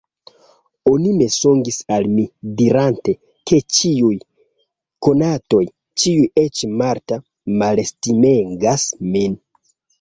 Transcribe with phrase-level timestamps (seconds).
[0.91, 2.25] Oni mensogis al mi,
[2.61, 3.15] dirante,
[3.51, 4.11] ke ĉiuj
[5.09, 5.63] konatoj,
[6.05, 7.23] ĉiuj, eĉ Marta,
[7.63, 9.41] malestimegas min.